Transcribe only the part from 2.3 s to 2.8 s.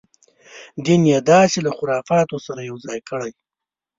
سره یو